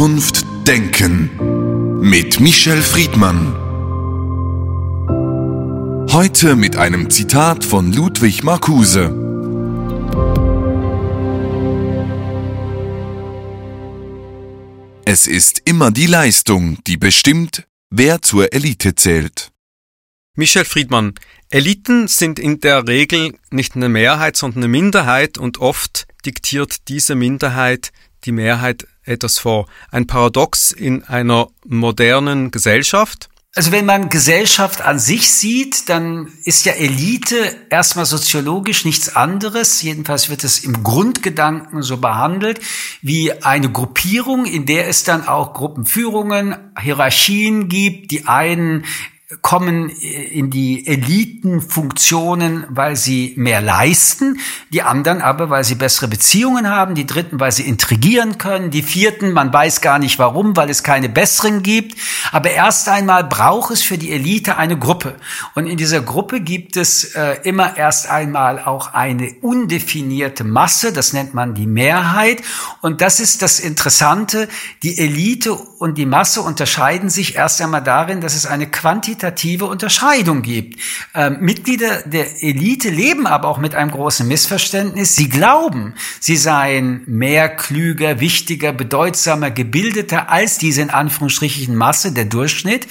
Zukunft 0.00 0.46
denken 0.66 2.00
mit 2.00 2.40
Michel 2.40 2.80
Friedmann. 2.80 3.54
Heute 6.10 6.56
mit 6.56 6.76
einem 6.76 7.10
Zitat 7.10 7.66
von 7.66 7.92
Ludwig 7.92 8.42
Marcuse. 8.42 9.10
Es 15.04 15.26
ist 15.26 15.60
immer 15.66 15.90
die 15.90 16.06
Leistung, 16.06 16.78
die 16.86 16.96
bestimmt, 16.96 17.66
wer 17.90 18.22
zur 18.22 18.54
Elite 18.54 18.94
zählt. 18.94 19.52
Michel 20.34 20.64
Friedmann, 20.64 21.12
Eliten 21.50 22.08
sind 22.08 22.38
in 22.38 22.60
der 22.60 22.88
Regel 22.88 23.34
nicht 23.50 23.76
eine 23.76 23.90
Mehrheit, 23.90 24.38
sondern 24.38 24.62
eine 24.62 24.68
Minderheit 24.68 25.36
und 25.36 25.58
oft 25.58 26.06
diktiert 26.24 26.88
diese 26.88 27.14
Minderheit 27.14 27.92
die 28.24 28.32
Mehrheit 28.32 28.86
etwas 29.10 29.38
vor. 29.38 29.66
Ein 29.90 30.06
Paradox 30.06 30.72
in 30.72 31.04
einer 31.04 31.48
modernen 31.66 32.50
Gesellschaft. 32.50 33.28
Also 33.56 33.72
wenn 33.72 33.84
man 33.84 34.10
Gesellschaft 34.10 34.80
an 34.80 35.00
sich 35.00 35.28
sieht, 35.28 35.88
dann 35.88 36.28
ist 36.44 36.66
ja 36.66 36.72
Elite 36.72 37.56
erstmal 37.68 38.06
soziologisch 38.06 38.84
nichts 38.84 39.16
anderes. 39.16 39.82
Jedenfalls 39.82 40.30
wird 40.30 40.44
es 40.44 40.60
im 40.60 40.84
Grundgedanken 40.84 41.82
so 41.82 41.96
behandelt 41.96 42.60
wie 43.02 43.32
eine 43.42 43.72
Gruppierung, 43.72 44.46
in 44.46 44.66
der 44.66 44.86
es 44.86 45.02
dann 45.02 45.26
auch 45.26 45.52
Gruppenführungen, 45.52 46.54
Hierarchien 46.80 47.68
gibt. 47.68 48.12
Die 48.12 48.28
einen 48.28 48.84
kommen 49.42 49.90
in 49.90 50.50
die 50.50 50.84
Elitenfunktionen, 50.88 52.64
weil 52.68 52.96
sie 52.96 53.32
mehr 53.36 53.60
leisten, 53.60 54.40
die 54.70 54.82
anderen 54.82 55.22
aber, 55.22 55.50
weil 55.50 55.62
sie 55.62 55.76
bessere 55.76 56.08
Beziehungen 56.08 56.68
haben, 56.68 56.96
die 56.96 57.06
dritten, 57.06 57.38
weil 57.38 57.52
sie 57.52 57.62
intrigieren 57.62 58.38
können, 58.38 58.72
die 58.72 58.82
vierten, 58.82 59.32
man 59.32 59.52
weiß 59.52 59.82
gar 59.82 60.00
nicht 60.00 60.18
warum, 60.18 60.56
weil 60.56 60.68
es 60.68 60.82
keine 60.82 61.08
besseren 61.08 61.62
gibt. 61.62 61.96
Aber 62.32 62.50
erst 62.50 62.88
einmal 62.88 63.22
braucht 63.22 63.70
es 63.70 63.82
für 63.82 63.98
die 63.98 64.10
Elite 64.10 64.56
eine 64.56 64.76
Gruppe. 64.76 65.14
Und 65.54 65.66
in 65.66 65.76
dieser 65.76 66.00
Gruppe 66.00 66.40
gibt 66.40 66.76
es 66.76 67.14
äh, 67.14 67.36
immer 67.44 67.76
erst 67.76 68.10
einmal 68.10 68.58
auch 68.58 68.94
eine 68.94 69.32
undefinierte 69.42 70.42
Masse, 70.42 70.92
das 70.92 71.12
nennt 71.12 71.34
man 71.34 71.54
die 71.54 71.68
Mehrheit. 71.68 72.42
Und 72.80 73.00
das 73.00 73.20
ist 73.20 73.42
das 73.42 73.60
Interessante, 73.60 74.48
die 74.82 74.98
Elite 74.98 75.52
und 75.52 75.98
die 75.98 76.06
Masse 76.06 76.42
unterscheiden 76.42 77.10
sich 77.10 77.36
erst 77.36 77.62
einmal 77.62 77.82
darin, 77.82 78.20
dass 78.20 78.34
es 78.34 78.46
eine 78.46 78.68
Quantität 78.68 79.19
qualitative 79.20 79.66
Unterscheidung 79.66 80.42
gibt. 80.42 80.80
Ähm, 81.14 81.38
Mitglieder 81.40 82.02
der 82.02 82.42
Elite 82.42 82.88
leben 82.88 83.26
aber 83.26 83.48
auch 83.48 83.58
mit 83.58 83.74
einem 83.74 83.90
großen 83.90 84.26
Missverständnis. 84.26 85.14
Sie 85.14 85.28
glauben, 85.28 85.94
sie 86.18 86.36
seien 86.36 87.02
mehr 87.06 87.48
klüger, 87.48 88.20
wichtiger, 88.20 88.72
bedeutsamer, 88.72 89.50
gebildeter 89.50 90.30
als 90.30 90.58
diese 90.58 90.82
in 90.82 90.90
Anführungsstrichen 90.90 91.76
Masse, 91.76 92.12
der 92.12 92.24
Durchschnitt. 92.24 92.86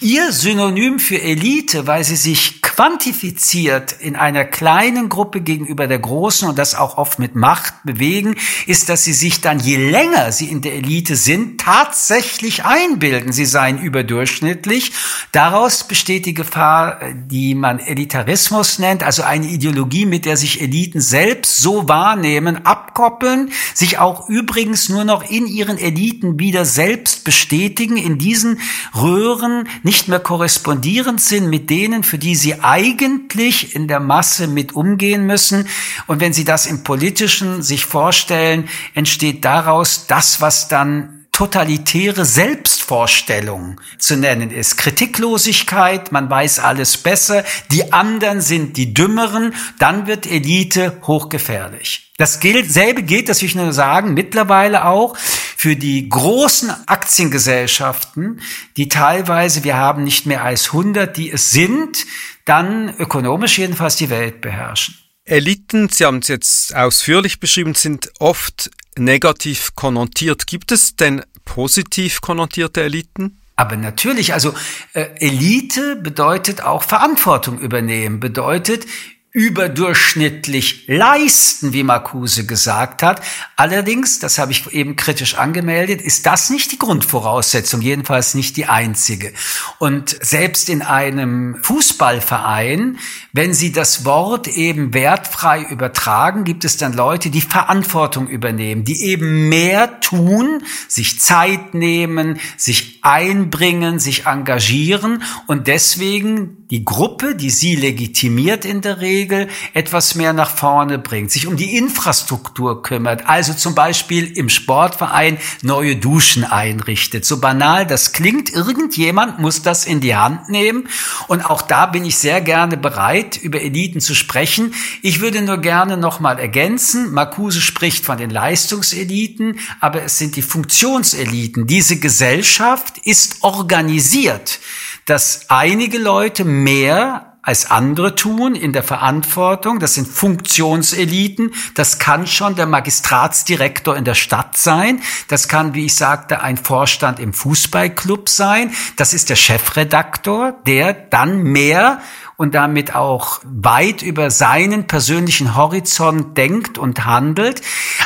Ihr 0.00 0.32
Synonym 0.32 0.98
für 0.98 1.20
Elite, 1.20 1.86
weil 1.86 2.02
sie 2.02 2.16
sich 2.16 2.60
quantifiziert 2.78 3.90
in 3.90 4.14
einer 4.14 4.44
kleinen 4.44 5.08
Gruppe 5.08 5.40
gegenüber 5.40 5.88
der 5.88 5.98
großen 5.98 6.48
und 6.48 6.58
das 6.60 6.76
auch 6.76 6.96
oft 6.96 7.18
mit 7.18 7.34
Macht 7.34 7.74
bewegen, 7.82 8.36
ist, 8.66 8.88
dass 8.88 9.02
sie 9.02 9.12
sich 9.12 9.40
dann, 9.40 9.58
je 9.58 9.76
länger 9.76 10.30
sie 10.30 10.46
in 10.46 10.60
der 10.60 10.74
Elite 10.74 11.16
sind, 11.16 11.60
tatsächlich 11.60 12.64
einbilden, 12.64 13.32
sie 13.32 13.46
seien 13.46 13.80
überdurchschnittlich. 13.80 14.92
Daraus 15.32 15.67
Daraus 15.68 15.84
besteht 15.84 16.24
die 16.24 16.32
Gefahr, 16.32 16.98
die 17.12 17.54
man 17.54 17.78
Elitarismus 17.78 18.78
nennt, 18.78 19.02
also 19.02 19.22
eine 19.22 19.48
Ideologie, 19.48 20.06
mit 20.06 20.24
der 20.24 20.38
sich 20.38 20.62
Eliten 20.62 21.02
selbst 21.02 21.58
so 21.58 21.86
wahrnehmen, 21.86 22.64
abkoppeln, 22.64 23.50
sich 23.74 23.98
auch 23.98 24.30
übrigens 24.30 24.88
nur 24.88 25.04
noch 25.04 25.28
in 25.28 25.46
ihren 25.46 25.76
Eliten 25.76 26.38
wieder 26.38 26.64
selbst 26.64 27.22
bestätigen, 27.22 27.98
in 27.98 28.16
diesen 28.16 28.60
Röhren 28.96 29.68
nicht 29.82 30.08
mehr 30.08 30.20
korrespondierend 30.20 31.20
sind 31.20 31.50
mit 31.50 31.68
denen, 31.68 32.02
für 32.02 32.16
die 32.16 32.34
sie 32.34 32.60
eigentlich 32.62 33.76
in 33.76 33.88
der 33.88 34.00
Masse 34.00 34.46
mit 34.46 34.74
umgehen 34.74 35.26
müssen. 35.26 35.68
Und 36.06 36.20
wenn 36.20 36.32
sie 36.32 36.44
das 36.44 36.64
im 36.64 36.82
politischen 36.82 37.60
sich 37.60 37.84
vorstellen, 37.84 38.70
entsteht 38.94 39.44
daraus 39.44 40.06
das, 40.06 40.40
was 40.40 40.68
dann 40.68 41.17
totalitäre 41.38 42.24
Selbstvorstellung 42.24 43.80
zu 43.96 44.16
nennen 44.16 44.50
ist. 44.50 44.76
Kritiklosigkeit, 44.76 46.10
man 46.10 46.28
weiß 46.28 46.58
alles 46.58 46.96
besser, 46.96 47.44
die 47.70 47.92
anderen 47.92 48.40
sind 48.40 48.76
die 48.76 48.92
Dümmeren, 48.92 49.54
dann 49.78 50.08
wird 50.08 50.26
Elite 50.26 51.00
hochgefährlich. 51.04 52.12
Das 52.16 52.40
gilt, 52.40 52.72
selbe 52.72 53.04
gilt, 53.04 53.28
das 53.28 53.40
will 53.40 53.50
ich 53.50 53.54
nur 53.54 53.72
sagen, 53.72 54.14
mittlerweile 54.14 54.86
auch 54.86 55.16
für 55.16 55.76
die 55.76 56.08
großen 56.08 56.70
Aktiengesellschaften, 56.88 58.40
die 58.76 58.88
teilweise, 58.88 59.62
wir 59.62 59.76
haben 59.76 60.02
nicht 60.02 60.26
mehr 60.26 60.42
als 60.42 60.66
100, 60.66 61.16
die 61.16 61.30
es 61.30 61.52
sind, 61.52 62.04
dann 62.46 62.92
ökonomisch 62.98 63.58
jedenfalls 63.58 63.94
die 63.94 64.10
Welt 64.10 64.40
beherrschen. 64.40 64.96
Eliten, 65.24 65.88
Sie 65.90 66.04
haben 66.04 66.18
es 66.18 66.28
jetzt 66.28 66.74
ausführlich 66.74 67.38
beschrieben, 67.38 67.74
sind 67.74 68.10
oft 68.18 68.70
negativ 68.98 69.74
konnotiert. 69.74 70.46
Gibt 70.46 70.72
es 70.72 70.96
denn 70.96 71.22
positiv 71.44 72.20
konnotierte 72.20 72.82
Eliten? 72.82 73.40
Aber 73.56 73.76
natürlich, 73.76 74.34
also 74.34 74.54
äh, 74.92 75.06
Elite 75.18 75.96
bedeutet 75.96 76.62
auch 76.62 76.84
Verantwortung 76.84 77.58
übernehmen, 77.58 78.20
bedeutet 78.20 78.86
überdurchschnittlich 79.32 80.84
leisten, 80.86 81.74
wie 81.74 81.82
Marcuse 81.82 82.46
gesagt 82.46 83.02
hat. 83.02 83.20
Allerdings, 83.56 84.18
das 84.18 84.38
habe 84.38 84.52
ich 84.52 84.72
eben 84.72 84.96
kritisch 84.96 85.34
angemeldet, 85.34 86.00
ist 86.00 86.24
das 86.24 86.48
nicht 86.48 86.72
die 86.72 86.78
Grundvoraussetzung, 86.78 87.82
jedenfalls 87.82 88.34
nicht 88.34 88.56
die 88.56 88.66
einzige. 88.66 89.34
Und 89.78 90.16
selbst 90.22 90.70
in 90.70 90.80
einem 90.80 91.62
Fußballverein, 91.62 92.98
wenn 93.34 93.52
Sie 93.52 93.70
das 93.70 94.06
Wort 94.06 94.48
eben 94.48 94.94
wertfrei 94.94 95.62
übertragen, 95.62 96.44
gibt 96.44 96.64
es 96.64 96.78
dann 96.78 96.94
Leute, 96.94 97.28
die 97.28 97.42
Verantwortung 97.42 98.28
übernehmen, 98.28 98.84
die 98.84 99.04
eben 99.04 99.50
mehr 99.50 100.00
tun, 100.00 100.62
sich 100.88 101.20
Zeit 101.20 101.74
nehmen, 101.74 102.40
sich 102.56 103.00
einbringen, 103.02 103.98
sich 103.98 104.24
engagieren 104.24 105.22
und 105.46 105.66
deswegen 105.66 106.57
die 106.70 106.84
Gruppe, 106.84 107.34
die 107.34 107.48
sie 107.48 107.76
legitimiert 107.76 108.66
in 108.66 108.82
der 108.82 109.00
Regel, 109.00 109.48
etwas 109.72 110.14
mehr 110.14 110.34
nach 110.34 110.50
vorne 110.50 110.98
bringt, 110.98 111.30
sich 111.30 111.46
um 111.46 111.56
die 111.56 111.76
Infrastruktur 111.76 112.82
kümmert, 112.82 113.26
also 113.26 113.54
zum 113.54 113.74
Beispiel 113.74 114.36
im 114.36 114.50
Sportverein 114.50 115.38
neue 115.62 115.96
Duschen 115.96 116.44
einrichtet. 116.44 117.24
So 117.24 117.40
banal 117.40 117.86
das 117.86 118.12
klingt, 118.12 118.50
irgendjemand 118.52 119.38
muss 119.38 119.62
das 119.62 119.86
in 119.86 120.00
die 120.00 120.14
Hand 120.14 120.50
nehmen 120.50 120.88
und 121.26 121.48
auch 121.48 121.62
da 121.62 121.86
bin 121.86 122.04
ich 122.04 122.18
sehr 122.18 122.42
gerne 122.42 122.76
bereit, 122.76 123.38
über 123.38 123.62
Eliten 123.62 124.00
zu 124.00 124.14
sprechen. 124.14 124.74
Ich 125.00 125.20
würde 125.20 125.40
nur 125.40 125.58
gerne 125.58 125.96
nochmal 125.96 126.38
ergänzen, 126.38 127.12
Marcuse 127.12 127.62
spricht 127.62 128.04
von 128.04 128.18
den 128.18 128.30
Leistungseliten, 128.30 129.58
aber 129.80 130.02
es 130.02 130.18
sind 130.18 130.36
die 130.36 130.42
Funktionseliten. 130.42 131.66
Diese 131.66 131.98
Gesellschaft 131.98 132.98
ist 133.04 133.38
organisiert 133.40 134.60
dass 135.08 135.46
einige 135.48 135.98
Leute 135.98 136.44
mehr 136.44 137.38
als 137.40 137.70
andere 137.70 138.14
tun 138.14 138.54
in 138.54 138.74
der 138.74 138.82
Verantwortung. 138.82 139.78
Das 139.78 139.94
sind 139.94 140.06
Funktionseliten. 140.06 141.54
Das 141.74 141.98
kann 141.98 142.26
schon 142.26 142.56
der 142.56 142.66
Magistratsdirektor 142.66 143.96
in 143.96 144.04
der 144.04 144.14
Stadt 144.14 144.58
sein. 144.58 145.00
Das 145.28 145.48
kann, 145.48 145.72
wie 145.72 145.86
ich 145.86 145.94
sagte, 145.94 146.42
ein 146.42 146.58
Vorstand 146.58 147.18
im 147.20 147.32
Fußballclub 147.32 148.28
sein. 148.28 148.70
Das 148.96 149.14
ist 149.14 149.30
der 149.30 149.36
Chefredaktor, 149.36 150.56
der 150.66 150.92
dann 150.92 151.42
mehr 151.42 152.02
und 152.38 152.54
damit 152.54 152.94
auch 152.94 153.40
weit 153.44 154.00
über 154.00 154.30
seinen 154.30 154.86
persönlichen 154.86 155.56
Horizont 155.56 156.38
denkt 156.38 156.78
und 156.78 157.04
handelt. 157.04 157.62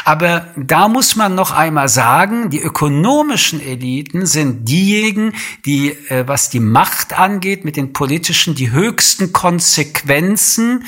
Aber 0.06 0.46
da 0.56 0.88
muss 0.88 1.16
man 1.16 1.34
noch 1.34 1.50
einmal 1.50 1.90
sagen, 1.90 2.48
die 2.48 2.62
ökonomischen 2.62 3.60
Eliten 3.60 4.24
sind 4.24 4.66
diejenigen, 4.66 5.34
die, 5.66 5.90
äh, 6.08 6.26
was 6.26 6.48
die 6.48 6.60
Macht 6.60 7.16
angeht, 7.16 7.66
mit 7.66 7.76
den 7.76 7.92
politischen 7.92 8.54
die 8.54 8.72
höchsten 8.72 9.34
Konsequenzen 9.34 10.86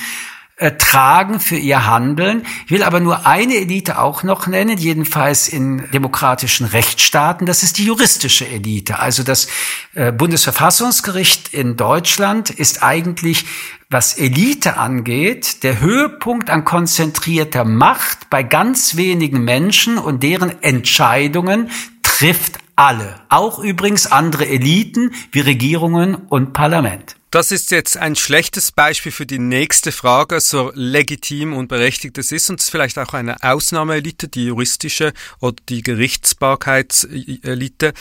äh, 0.56 0.72
tragen 0.76 1.40
für 1.40 1.56
ihr 1.56 1.84
Handeln. 1.84 2.46
Ich 2.66 2.70
will 2.70 2.84
aber 2.84 3.00
nur 3.00 3.26
eine 3.26 3.56
Elite 3.56 3.98
auch 3.98 4.22
noch 4.22 4.46
nennen, 4.46 4.78
jedenfalls 4.78 5.48
in 5.48 5.90
demokratischen 5.90 6.64
Rechtsstaaten. 6.64 7.44
Das 7.44 7.64
ist 7.64 7.78
die 7.78 7.86
juristische 7.86 8.46
Elite. 8.46 9.00
Also 9.00 9.24
das 9.24 9.48
äh, 9.94 10.12
Bundesverfassungsgericht 10.12 11.52
in 11.52 11.76
Deutschland 11.76 12.50
ist 12.50 12.84
eigentlich, 12.84 13.46
was 13.90 14.16
Elite 14.16 14.76
angeht, 14.76 15.64
der 15.64 15.80
Höhepunkt 15.80 16.50
an 16.50 16.64
konzentrierter 16.64 17.64
Macht 17.64 18.30
bei 18.30 18.44
ganz 18.44 18.96
wenigen 18.96 19.42
Menschen 19.42 19.98
und 19.98 20.22
deren 20.22 20.62
Entscheidungen 20.62 21.70
trifft 22.02 22.58
alle. 22.76 23.20
Auch 23.28 23.58
übrigens 23.58 24.06
andere 24.06 24.46
Eliten 24.46 25.12
wie 25.32 25.40
Regierungen 25.40 26.14
und 26.14 26.52
Parlament. 26.52 27.16
Das 27.34 27.50
ist 27.50 27.72
jetzt 27.72 27.96
ein 27.96 28.14
schlechtes 28.14 28.70
Beispiel 28.70 29.10
für 29.10 29.26
die 29.26 29.40
nächste 29.40 29.90
Frage, 29.90 30.38
so 30.38 30.70
legitim 30.72 31.52
und 31.52 31.66
berechtigt 31.66 32.16
es 32.16 32.30
ist. 32.30 32.48
Und 32.48 32.60
es 32.60 32.66
ist 32.66 32.70
vielleicht 32.70 32.96
auch 32.96 33.12
eine 33.12 33.42
Ausnahmeelite, 33.42 34.28
die 34.28 34.44
juristische 34.44 35.12
oder 35.40 35.56
die 35.68 35.82
Gerichtsbarkeitselite. 35.82 37.92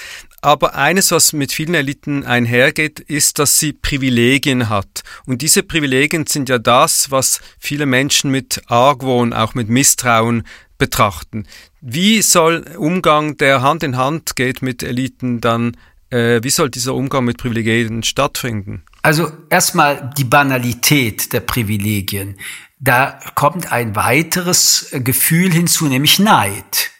Aber 0.41 0.75
eines, 0.75 1.09
was 1.09 1.33
mit 1.33 1.51
vielen 1.51 1.73
Eliten 1.73 2.23
einhergeht, 2.23 2.99
ist, 2.99 3.39
dass 3.39 3.57
sie 3.57 3.73
Privilegien 3.73 4.69
hat. 4.69 5.01
Und 5.25 5.41
diese 5.41 5.63
Privilegien 5.63 6.27
sind 6.27 6.47
ja 6.47 6.59
das, 6.59 7.09
was 7.09 7.39
viele 7.57 7.87
Menschen 7.87 8.29
mit 8.29 8.61
Argwohn, 8.67 9.33
auch 9.33 9.55
mit 9.55 9.67
Misstrauen 9.67 10.43
betrachten. 10.77 11.47
Wie 11.81 12.21
soll 12.21 12.65
Umgang, 12.77 13.35
der 13.37 13.63
Hand 13.63 13.81
in 13.81 13.97
Hand 13.97 14.35
geht 14.35 14.61
mit 14.61 14.83
Eliten, 14.83 15.41
dann, 15.41 15.75
äh, 16.11 16.39
wie 16.43 16.51
soll 16.51 16.69
dieser 16.69 16.93
Umgang 16.93 17.25
mit 17.25 17.39
Privilegien 17.39 18.03
stattfinden? 18.03 18.83
Also 19.03 19.31
erstmal 19.49 20.11
die 20.17 20.23
Banalität 20.23 21.33
der 21.33 21.41
Privilegien. 21.41 22.37
Da 22.79 23.19
kommt 23.35 23.71
ein 23.71 23.95
weiteres 23.95 24.89
Gefühl 24.91 25.51
hinzu, 25.51 25.87
nämlich 25.87 26.19
Neid. 26.19 26.91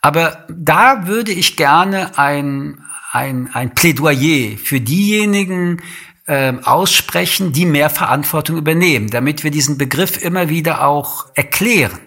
Aber 0.00 0.46
da 0.48 1.06
würde 1.06 1.32
ich 1.32 1.56
gerne 1.56 2.18
ein, 2.18 2.82
ein, 3.12 3.50
ein 3.52 3.74
Plädoyer 3.74 4.56
für 4.56 4.80
diejenigen 4.80 5.82
äh, 6.26 6.54
aussprechen, 6.62 7.52
die 7.52 7.66
mehr 7.66 7.90
Verantwortung 7.90 8.56
übernehmen, 8.56 9.10
damit 9.10 9.44
wir 9.44 9.50
diesen 9.50 9.76
Begriff 9.76 10.22
immer 10.22 10.48
wieder 10.48 10.86
auch 10.86 11.26
erklären. 11.34 12.00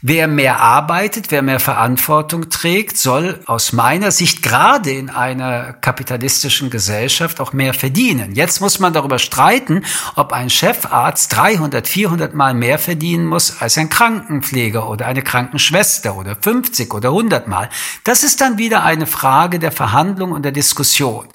Wer 0.00 0.28
mehr 0.28 0.60
arbeitet, 0.60 1.30
wer 1.30 1.42
mehr 1.42 1.58
Verantwortung 1.58 2.50
trägt, 2.50 2.98
soll 2.98 3.40
aus 3.46 3.72
meiner 3.72 4.10
Sicht 4.12 4.42
gerade 4.42 4.90
in 4.90 5.10
einer 5.10 5.72
kapitalistischen 5.72 6.70
Gesellschaft 6.70 7.40
auch 7.40 7.52
mehr 7.52 7.74
verdienen. 7.74 8.34
Jetzt 8.34 8.60
muss 8.60 8.78
man 8.78 8.92
darüber 8.92 9.18
streiten, 9.18 9.84
ob 10.14 10.32
ein 10.32 10.50
Chefarzt 10.50 11.34
300, 11.36 11.88
400 11.88 12.34
Mal 12.34 12.54
mehr 12.54 12.78
verdienen 12.78 13.26
muss 13.26 13.60
als 13.60 13.76
ein 13.76 13.88
Krankenpfleger 13.88 14.88
oder 14.88 15.06
eine 15.06 15.22
Krankenschwester 15.22 16.16
oder 16.16 16.36
50 16.36 16.94
oder 16.94 17.08
100 17.08 17.48
Mal. 17.48 17.68
Das 18.04 18.22
ist 18.22 18.40
dann 18.40 18.58
wieder 18.58 18.84
eine 18.84 19.06
Frage 19.06 19.58
der 19.58 19.72
Verhandlung 19.72 20.32
und 20.32 20.44
der 20.44 20.52
Diskussion. 20.52 21.26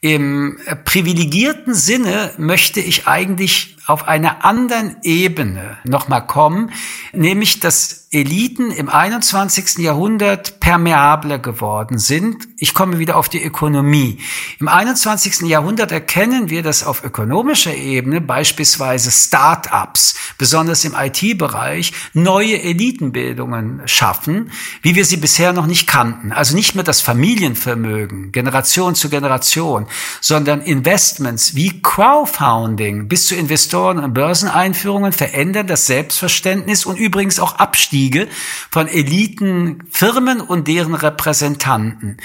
Im 0.00 0.58
privilegierten 0.84 1.74
Sinne 1.74 2.32
möchte 2.38 2.78
ich 2.78 3.08
eigentlich 3.08 3.77
auf 3.88 4.06
einer 4.06 4.44
anderen 4.44 4.96
Ebene 5.02 5.78
nochmal 5.82 6.26
kommen, 6.26 6.72
nämlich 7.14 7.58
dass 7.58 8.06
Eliten 8.10 8.70
im 8.70 8.88
21. 8.88 9.78
Jahrhundert 9.78 10.60
permeabler 10.60 11.38
geworden 11.38 11.98
sind. 11.98 12.48
Ich 12.58 12.72
komme 12.72 12.98
wieder 12.98 13.16
auf 13.16 13.28
die 13.28 13.42
Ökonomie. 13.42 14.20
Im 14.60 14.68
21. 14.68 15.40
Jahrhundert 15.42 15.92
erkennen 15.92 16.48
wir, 16.48 16.62
dass 16.62 16.84
auf 16.84 17.04
ökonomischer 17.04 17.74
Ebene 17.74 18.22
beispielsweise 18.22 19.10
Start-ups, 19.10 20.16
besonders 20.38 20.84
im 20.84 20.94
IT-Bereich, 20.94 21.92
neue 22.14 22.62
Elitenbildungen 22.62 23.82
schaffen, 23.86 24.52
wie 24.80 24.94
wir 24.94 25.04
sie 25.04 25.18
bisher 25.18 25.52
noch 25.52 25.66
nicht 25.66 25.86
kannten. 25.86 26.32
Also 26.32 26.56
nicht 26.56 26.74
mehr 26.74 26.84
das 26.84 27.02
Familienvermögen, 27.02 28.32
Generation 28.32 28.94
zu 28.94 29.10
Generation, 29.10 29.86
sondern 30.22 30.62
Investments 30.62 31.54
wie 31.54 31.82
Crowdfunding 31.82 33.08
bis 33.08 33.26
zu 33.26 33.34
Investoren 33.34 33.77
Investoren- 33.78 34.02
und 34.02 34.12
Börseneinführungen 34.12 35.12
verändern 35.12 35.68
das 35.68 35.86
Selbstverständnis 35.86 36.84
und 36.84 36.98
übrigens 36.98 37.38
auch 37.38 37.60
Abstiege 37.60 38.26
von 38.72 38.88
Elitenfirmen 38.88 40.40
und 40.40 40.66
deren 40.66 40.94
Repräsentanten. 40.94 42.16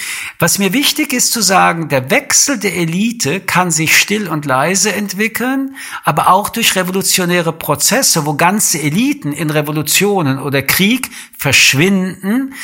Was 0.44 0.60
mir 0.60 0.74
wichtig 0.74 1.13
ist 1.13 1.31
zu 1.31 1.42
sagen, 1.42 1.88
der 1.88 2.12
Wechsel 2.12 2.60
der 2.60 2.75
Elite 2.75 3.40
kann 3.40 3.72
sich 3.72 3.98
still 3.98 4.28
und 4.28 4.44
leise 4.44 4.94
entwickeln, 4.94 5.78
aber 6.04 6.28
auch 6.28 6.50
durch 6.50 6.75
revolutionäre 6.75 7.54
Prozesse, 7.54 8.25
wo 8.25 8.34
ganze 8.34 8.81
Eliten 8.81 9.31
in 9.31 9.50
Revolutionen 9.50 10.40
oder 10.40 10.62
Krieg 10.62 11.10
verschwinden 11.38 12.56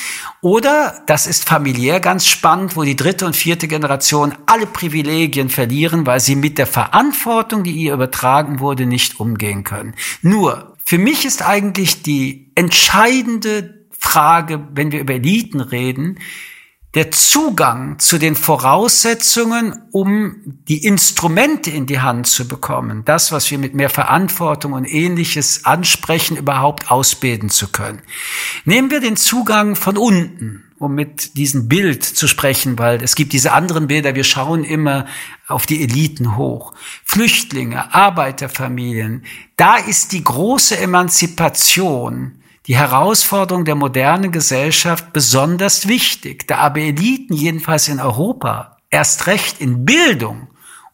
oder, 0.42 1.02
das 1.08 1.26
ist 1.26 1.48
familiär 1.48 2.02
ganz 2.02 2.28
spannend, 2.28 2.76
wo 2.76 2.84
die 2.84 2.98
dritte 2.98 3.26
und 3.26 3.38
vierte 3.38 3.70
Generation 3.70 4.36
alle 4.46 4.66
Privilegien 4.66 5.50
verlieren, 5.50 6.06
weil 6.06 6.20
sie 6.20 6.36
mit 6.36 6.58
der 6.58 6.68
Verantwortung, 6.68 7.64
die 7.64 7.72
ihr 7.72 7.94
übertragen 7.94 8.60
wurde, 8.60 8.88
nicht 8.88 9.22
umgehen 9.22 9.64
können. 9.64 9.96
Nur, 10.22 10.76
für 10.84 10.98
mich 10.98 11.24
ist 11.24 11.48
eigentlich 11.48 12.04
die 12.04 12.52
entscheidende 12.56 13.88
Frage, 13.98 14.68
wenn 14.74 14.92
wir 14.92 15.00
über 15.00 15.14
Eliten 15.14 15.62
reden, 15.62 16.20
der 16.96 17.12
Zugang 17.12 18.00
zu 18.00 18.18
den 18.18 18.36
Voraussetzungen, 18.36 19.84
um 19.92 20.36
die 20.68 20.84
Instrumente 20.86 21.70
in 21.70 21.86
die 21.86 22.00
Hand 22.00 22.26
zu 22.26 22.48
bekommen, 22.48 23.06
das, 23.06 23.32
was 23.32 23.52
wir 23.52 23.60
mit 23.60 23.76
mehr 23.76 23.92
Verantwortung 23.92 24.74
und 24.74 24.86
ähnliches 24.86 25.66
ansprechen, 25.66 26.36
überhaupt 26.36 26.90
ausbilden 26.90 27.50
zu 27.50 27.68
können. 27.68 28.02
Nehmen 28.66 28.90
wir 28.90 29.02
den 29.02 29.18
Zugang 29.18 29.76
von 29.76 29.98
unten, 29.98 30.64
um 30.80 30.96
mit 30.96 31.38
diesem 31.38 31.68
Bild 31.68 32.04
zu 32.04 32.28
sprechen, 32.28 32.80
weil 32.80 33.04
es 33.04 33.16
gibt 33.16 33.34
diese 33.34 33.52
anderen 33.52 33.86
Bilder, 33.86 34.16
wir 34.16 34.24
schauen 34.24 34.64
immer 34.64 35.06
auf 35.48 35.68
die 35.68 35.84
Eliten 35.84 36.38
hoch. 36.38 36.74
Flüchtlinge, 37.04 37.94
Arbeiterfamilien, 37.94 39.26
da 39.58 39.76
ist 39.76 40.12
die 40.12 40.24
große 40.24 40.80
Emanzipation 40.80 42.39
die 42.70 42.78
Herausforderung 42.78 43.66
der 43.66 43.74
modernen 43.74 44.32
Gesellschaft 44.32 45.12
besonders 45.12 45.88
wichtig, 45.88 46.48
da 46.48 46.58
aber 46.58 46.80
Eliten 46.80 47.34
jedenfalls 47.34 47.88
in 47.88 48.00
Europa 48.00 48.78
erst 48.92 49.26
recht 49.26 49.60
in 49.60 49.86
Bildung 49.86 50.50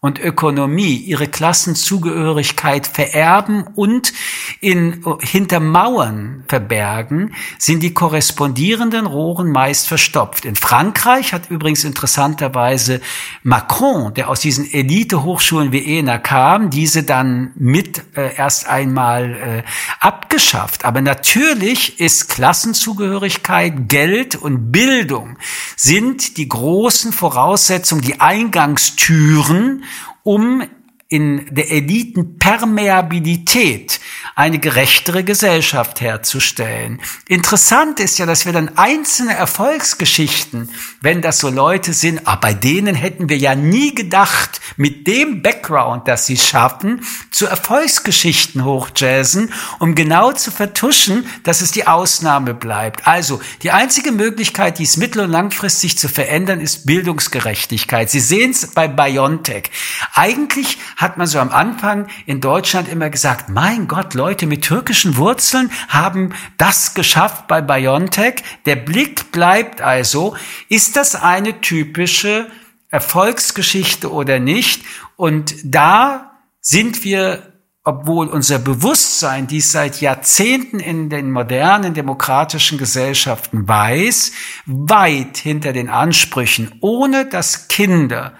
und 0.05 0.19
Ökonomie 0.19 0.97
ihre 0.97 1.27
Klassenzugehörigkeit 1.27 2.85
vererben 2.85 3.63
und 3.73 4.13
in, 4.59 5.03
hinter 5.19 5.59
Mauern 5.59 6.43
verbergen, 6.47 7.33
sind 7.57 7.81
die 7.81 7.95
korrespondierenden 7.95 9.07
Rohren 9.07 9.51
meist 9.51 9.87
verstopft. 9.87 10.45
In 10.45 10.55
Frankreich 10.55 11.33
hat 11.33 11.49
übrigens 11.49 11.83
interessanterweise 11.83 13.01
Macron, 13.41 14.13
der 14.13 14.29
aus 14.29 14.41
diesen 14.41 14.71
Elite-Hochschulen 14.71 15.71
wie 15.71 15.97
ENA 15.97 16.19
kam, 16.19 16.69
diese 16.69 17.01
dann 17.01 17.51
mit 17.55 18.03
äh, 18.15 18.35
erst 18.35 18.67
einmal 18.69 19.33
äh, 19.33 19.63
abgeschafft. 19.99 20.85
Aber 20.85 21.01
natürlich 21.01 21.99
ist 21.99 22.29
Klassenzugehörigkeit, 22.29 23.89
Geld 23.89 24.35
und 24.35 24.71
Bildung 24.71 25.39
sind 25.75 26.37
die 26.37 26.47
großen 26.47 27.11
Voraussetzungen, 27.11 28.03
die 28.03 28.21
Eingangstüren 28.21 29.83
um 30.25 30.74
in 31.15 31.47
der 31.49 31.71
Elitenpermeabilität 31.71 34.01
eine 34.35 34.59
gerechtere 34.59 35.23
Gesellschaft 35.23 36.01
herzustellen. 36.01 36.99
Interessant 37.29 38.01
ist 38.01 38.17
ja, 38.17 38.25
dass 38.25 38.45
wir 38.45 38.51
dann 38.51 38.77
einzelne 38.77 39.33
Erfolgsgeschichten, 39.33 40.69
wenn 40.99 41.21
das 41.21 41.39
so 41.39 41.49
Leute 41.49 41.93
sind, 41.93 42.23
ah, 42.25 42.35
bei 42.35 42.53
denen 42.53 42.95
hätten 42.95 43.29
wir 43.29 43.37
ja 43.37 43.55
nie 43.55 43.95
gedacht, 43.95 44.59
mit 44.75 45.07
dem 45.07 45.41
Background, 45.41 46.09
das 46.09 46.25
sie 46.25 46.35
schaffen, 46.35 46.99
zu 47.31 47.45
Erfolgsgeschichten 47.45 48.65
hochjazzen, 48.65 49.53
um 49.79 49.95
genau 49.95 50.33
zu 50.33 50.51
vertuschen, 50.51 51.25
dass 51.43 51.61
es 51.61 51.71
die 51.71 51.87
Ausnahme 51.87 52.53
bleibt. 52.53 53.07
Also, 53.07 53.39
die 53.63 53.71
einzige 53.71 54.11
Möglichkeit, 54.11 54.79
dies 54.79 54.97
mittel- 54.97 55.23
und 55.23 55.31
langfristig 55.31 55.97
zu 55.97 56.09
verändern, 56.09 56.59
ist 56.59 56.85
Bildungsgerechtigkeit. 56.85 58.11
Sie 58.11 58.19
sehen 58.19 58.51
es 58.51 58.67
bei 58.67 58.89
BioNTech. 58.89 59.71
Eigentlich 60.13 60.77
hat 61.05 61.17
man 61.17 61.27
so 61.27 61.37
am 61.39 61.51
Anfang 61.51 62.07
in 62.25 62.41
Deutschland 62.41 62.87
immer 62.87 63.11
gesagt, 63.11 63.47
mein 63.47 63.87
Gott, 63.87 64.15
Leute 64.15 64.47
mit 64.47 64.63
türkischen 64.63 65.17
Wurzeln 65.17 65.71
haben 65.87 66.33
das 66.57 66.95
geschafft 66.95 67.47
bei 67.47 67.61
BioNTech. 67.61 68.43
Der 68.65 68.75
Blick 68.75 69.31
bleibt 69.31 69.81
also, 69.81 70.35
ist 70.67 70.95
das 70.95 71.13
eine 71.13 71.61
typische 71.61 72.47
Erfolgsgeschichte 72.89 74.11
oder 74.11 74.39
nicht? 74.39 74.83
Und 75.15 75.55
da 75.63 76.31
sind 76.59 77.03
wir 77.03 77.53
obwohl 77.87 78.29
unser 78.29 78.57
Bewusstsein 78.57 79.45
dies 79.45 79.71
seit 79.71 80.01
Jahrzehnten 80.01 80.79
in 80.79 81.11
den 81.11 81.31
modernen 81.31 81.93
demokratischen 81.93 82.79
Gesellschaften 82.79 83.67
weiß, 83.67 84.31
weit 84.65 85.37
hinter 85.37 85.71
den 85.71 85.87
Ansprüchen, 85.87 86.73
ohne 86.81 87.27
dass 87.27 87.67
Kinder 87.67 88.33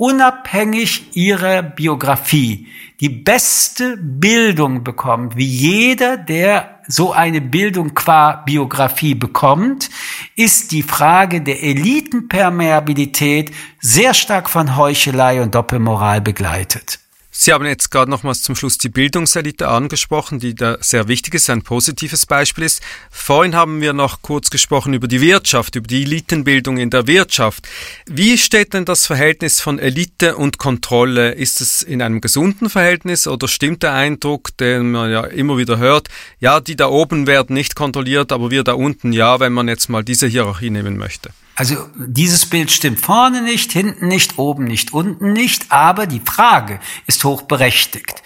unabhängig 0.00 1.14
ihrer 1.14 1.62
Biografie 1.62 2.68
die 3.00 3.10
beste 3.10 3.98
Bildung 3.98 4.82
bekommt, 4.82 5.36
wie 5.36 5.44
jeder, 5.44 6.16
der 6.16 6.80
so 6.88 7.12
eine 7.12 7.42
Bildung 7.42 7.92
qua 7.92 8.36
Biografie 8.46 9.14
bekommt, 9.14 9.90
ist 10.36 10.72
die 10.72 10.82
Frage 10.82 11.42
der 11.42 11.62
Elitenpermeabilität 11.62 13.52
sehr 13.78 14.14
stark 14.14 14.48
von 14.48 14.78
Heuchelei 14.78 15.42
und 15.42 15.54
Doppelmoral 15.54 16.22
begleitet. 16.22 16.98
Sie 17.42 17.54
haben 17.54 17.64
jetzt 17.64 17.90
gerade 17.90 18.10
nochmals 18.10 18.42
zum 18.42 18.54
Schluss 18.54 18.76
die 18.76 18.90
Bildungselite 18.90 19.66
angesprochen, 19.66 20.40
die 20.40 20.54
da 20.54 20.76
sehr 20.82 21.08
wichtig 21.08 21.32
ist, 21.32 21.48
ein 21.48 21.62
positives 21.62 22.26
Beispiel 22.26 22.64
ist. 22.64 22.82
Vorhin 23.10 23.54
haben 23.54 23.80
wir 23.80 23.94
noch 23.94 24.20
kurz 24.20 24.50
gesprochen 24.50 24.92
über 24.92 25.08
die 25.08 25.22
Wirtschaft, 25.22 25.74
über 25.74 25.86
die 25.86 26.02
Elitenbildung 26.02 26.76
in 26.76 26.90
der 26.90 27.06
Wirtschaft. 27.06 27.66
Wie 28.04 28.36
steht 28.36 28.74
denn 28.74 28.84
das 28.84 29.06
Verhältnis 29.06 29.58
von 29.58 29.78
Elite 29.78 30.36
und 30.36 30.58
Kontrolle? 30.58 31.32
Ist 31.32 31.62
es 31.62 31.82
in 31.82 32.02
einem 32.02 32.20
gesunden 32.20 32.68
Verhältnis 32.68 33.26
oder 33.26 33.48
stimmt 33.48 33.84
der 33.84 33.94
Eindruck, 33.94 34.54
den 34.58 34.90
man 34.90 35.10
ja 35.10 35.24
immer 35.24 35.56
wieder 35.56 35.78
hört, 35.78 36.08
ja, 36.40 36.60
die 36.60 36.76
da 36.76 36.88
oben 36.88 37.26
werden 37.26 37.54
nicht 37.54 37.74
kontrolliert, 37.74 38.32
aber 38.32 38.50
wir 38.50 38.64
da 38.64 38.74
unten 38.74 39.14
ja, 39.14 39.40
wenn 39.40 39.54
man 39.54 39.66
jetzt 39.66 39.88
mal 39.88 40.04
diese 40.04 40.26
Hierarchie 40.26 40.68
nehmen 40.68 40.98
möchte? 40.98 41.30
Also 41.54 41.88
dieses 41.96 42.46
Bild 42.46 42.70
stimmt 42.70 43.00
vorne 43.00 43.42
nicht, 43.42 43.72
hinten 43.72 44.08
nicht, 44.08 44.38
oben 44.38 44.64
nicht, 44.64 44.92
unten 44.92 45.32
nicht, 45.32 45.70
aber 45.70 46.06
die 46.06 46.22
Frage 46.24 46.80
ist 47.06 47.24
hochberechtigt. 47.24 48.22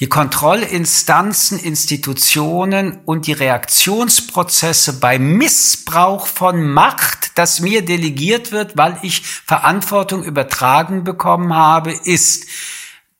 Die 0.00 0.08
Kontrollinstanzen, 0.08 1.60
Institutionen 1.60 2.98
und 3.04 3.28
die 3.28 3.34
Reaktionsprozesse 3.34 4.98
bei 4.98 5.20
Missbrauch 5.20 6.26
von 6.26 6.60
Macht, 6.72 7.38
das 7.38 7.60
mir 7.60 7.84
delegiert 7.84 8.50
wird, 8.50 8.76
weil 8.76 8.98
ich 9.02 9.22
Verantwortung 9.22 10.24
übertragen 10.24 11.04
bekommen 11.04 11.54
habe, 11.54 11.92
ist 11.92 12.46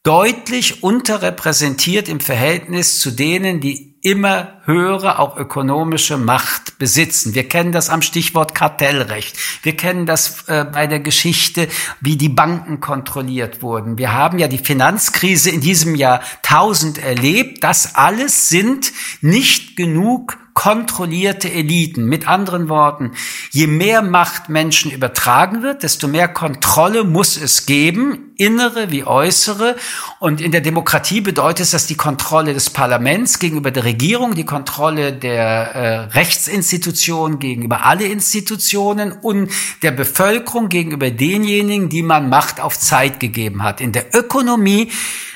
deutlich 0.02 0.82
unterrepräsentiert 0.82 2.08
im 2.08 2.20
Verhältnis 2.20 2.98
zu 2.98 3.12
denen, 3.12 3.60
die 3.60 3.92
immer 4.02 4.60
höhere, 4.64 5.20
auch 5.20 5.36
ökonomische 5.36 6.18
Macht 6.18 6.76
besitzen. 6.78 7.36
Wir 7.36 7.48
kennen 7.48 7.70
das 7.70 7.88
am 7.88 8.02
Stichwort 8.02 8.52
Kartellrecht. 8.52 9.36
Wir 9.62 9.76
kennen 9.76 10.06
das 10.06 10.48
äh, 10.48 10.64
bei 10.64 10.88
der 10.88 10.98
Geschichte, 10.98 11.68
wie 12.00 12.16
die 12.16 12.28
Banken 12.28 12.80
kontrolliert 12.80 13.62
wurden. 13.62 13.98
Wir 13.98 14.12
haben 14.12 14.40
ja 14.40 14.48
die 14.48 14.58
Finanzkrise 14.58 15.50
in 15.50 15.60
diesem 15.60 15.94
Jahr 15.94 16.20
tausend 16.42 16.98
erlebt. 16.98 17.62
Das 17.62 17.94
alles 17.94 18.48
sind 18.48 18.92
nicht 19.20 19.76
genug 19.76 20.36
kontrollierte 20.54 21.50
Eliten. 21.50 22.04
Mit 22.04 22.28
anderen 22.28 22.68
Worten, 22.68 23.12
je 23.50 23.66
mehr 23.66 24.02
Macht 24.02 24.48
Menschen 24.48 24.90
übertragen 24.90 25.62
wird, 25.62 25.82
desto 25.82 26.08
mehr 26.08 26.28
Kontrolle 26.28 27.04
muss 27.04 27.36
es 27.36 27.66
geben, 27.66 28.32
innere 28.36 28.90
wie 28.90 29.04
äußere. 29.04 29.76
Und 30.18 30.40
in 30.40 30.52
der 30.52 30.60
Demokratie 30.60 31.20
bedeutet 31.20 31.72
das 31.72 31.86
die 31.86 31.94
Kontrolle 31.94 32.54
des 32.54 32.70
Parlaments 32.70 33.38
gegenüber 33.38 33.70
der 33.70 33.84
Regierung, 33.84 34.34
die 34.34 34.44
Kontrolle 34.44 35.12
der 35.12 35.74
äh, 35.74 35.98
Rechtsinstitutionen 36.16 37.38
gegenüber 37.38 37.84
alle 37.84 38.04
Institutionen 38.04 39.12
und 39.12 39.50
der 39.82 39.92
Bevölkerung 39.92 40.68
gegenüber 40.68 41.10
denjenigen, 41.10 41.88
die 41.88 42.02
man 42.02 42.28
Macht 42.28 42.60
auf 42.60 42.78
Zeit 42.78 43.20
gegeben 43.20 43.62
hat. 43.62 43.80
In 43.80 43.92
der 43.92 44.14
Ökonomie 44.14 44.90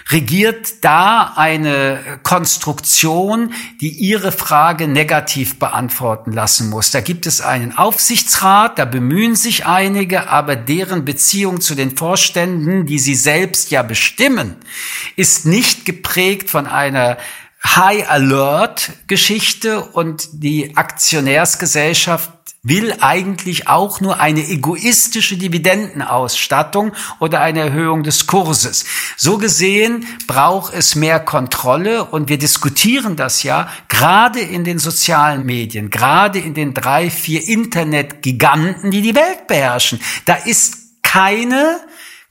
regiert 0.08 0.84
da 0.84 1.32
eine 1.34 2.20
Konstruktion, 2.22 3.52
die 3.80 3.90
ihre 3.90 4.30
Frage 4.30 4.86
negativ 4.86 5.58
beantworten 5.58 6.32
lassen 6.32 6.70
muss. 6.70 6.92
Da 6.92 7.00
gibt 7.00 7.26
es 7.26 7.40
einen 7.40 7.76
Aufsichtsrat, 7.76 8.78
da 8.78 8.84
bemühen 8.84 9.34
sich 9.34 9.66
einige, 9.66 10.28
aber 10.28 10.54
deren 10.54 11.04
Beziehung 11.04 11.60
zu 11.60 11.74
den 11.74 11.96
Vorständen, 11.96 12.86
die 12.86 13.00
sie 13.00 13.16
selbst 13.16 13.70
ja 13.70 13.82
bestimmen, 13.82 14.56
ist 15.16 15.44
nicht 15.44 15.84
geprägt 15.84 16.50
von 16.50 16.66
einer 16.66 17.18
High 17.64 18.08
Alert 18.08 18.92
Geschichte 19.08 19.82
und 19.82 20.28
die 20.32 20.76
Aktionärsgesellschaft 20.76 22.30
will 22.66 22.94
eigentlich 23.00 23.68
auch 23.68 24.00
nur 24.00 24.18
eine 24.20 24.46
egoistische 24.46 25.36
Dividendenausstattung 25.36 26.92
oder 27.20 27.40
eine 27.40 27.60
Erhöhung 27.60 28.02
des 28.02 28.26
Kurses. 28.26 28.84
So 29.16 29.38
gesehen 29.38 30.06
braucht 30.26 30.74
es 30.74 30.96
mehr 30.96 31.20
Kontrolle 31.20 32.04
und 32.04 32.28
wir 32.28 32.38
diskutieren 32.38 33.14
das 33.14 33.44
ja 33.44 33.68
gerade 33.88 34.40
in 34.40 34.64
den 34.64 34.80
sozialen 34.80 35.46
Medien, 35.46 35.90
gerade 35.90 36.40
in 36.40 36.54
den 36.54 36.74
drei, 36.74 37.08
vier 37.08 37.46
Internetgiganten, 37.46 38.90
die 38.90 39.02
die 39.02 39.14
Welt 39.14 39.46
beherrschen. 39.46 40.00
Da 40.24 40.34
ist 40.34 41.02
keine 41.02 41.78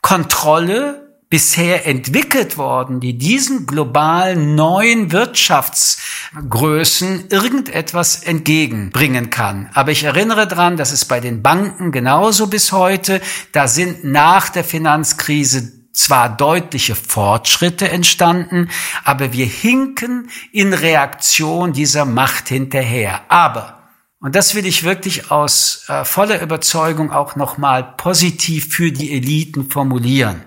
Kontrolle 0.01 1.04
bisher 1.35 1.85
entwickelt 1.85 2.57
worden, 2.57 3.01
die 3.01 3.17
diesen 3.17 3.65
globalen 3.65 4.55
neuen 4.55 5.11
Wirtschaftsgrößen 5.11 7.27
irgendetwas 7.27 8.23
entgegenbringen 8.23 9.31
kann. 9.31 9.69
Aber 9.73 9.91
ich 9.91 10.05
erinnere 10.05 10.47
daran, 10.47 10.77
dass 10.77 10.93
es 10.93 11.03
bei 11.03 11.19
den 11.19 11.43
Banken 11.43 11.91
genauso 11.91 12.47
bis 12.47 12.71
heute, 12.71 13.19
da 13.51 13.67
sind 13.67 14.05
nach 14.05 14.47
der 14.47 14.63
Finanzkrise 14.63 15.73
zwar 15.91 16.29
deutliche 16.29 16.95
Fortschritte 16.95 17.89
entstanden, 17.89 18.69
aber 19.03 19.33
wir 19.33 19.45
hinken 19.45 20.29
in 20.53 20.71
Reaktion 20.71 21.73
dieser 21.73 22.05
Macht 22.05 22.47
hinterher. 22.47 23.23
Aber 23.27 23.81
und 24.21 24.35
das 24.35 24.55
will 24.55 24.65
ich 24.65 24.85
wirklich 24.85 25.31
aus 25.31 25.83
äh, 25.89 26.05
voller 26.05 26.41
Überzeugung 26.41 27.11
auch 27.11 27.35
nochmal 27.35 27.83
positiv 27.97 28.73
für 28.73 28.93
die 28.93 29.11
Eliten 29.11 29.69
formulieren. 29.69 30.41